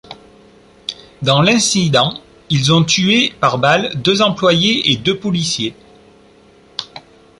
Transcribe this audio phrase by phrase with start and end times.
[1.21, 2.19] Dans l'incident,
[2.49, 5.75] ils ont tué par balles deux employés et deux policiers.